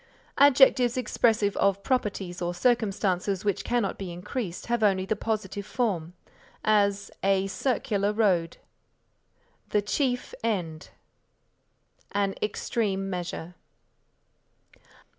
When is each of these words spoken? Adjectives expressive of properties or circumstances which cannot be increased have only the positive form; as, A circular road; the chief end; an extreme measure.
Adjectives 0.39 0.97
expressive 0.97 1.55
of 1.57 1.83
properties 1.83 2.41
or 2.41 2.55
circumstances 2.55 3.45
which 3.45 3.63
cannot 3.63 3.99
be 3.99 4.11
increased 4.11 4.65
have 4.65 4.81
only 4.81 5.05
the 5.05 5.15
positive 5.15 5.63
form; 5.63 6.13
as, 6.65 7.11
A 7.23 7.45
circular 7.45 8.11
road; 8.11 8.57
the 9.69 9.83
chief 9.83 10.33
end; 10.43 10.89
an 12.13 12.33
extreme 12.41 13.11
measure. 13.11 13.53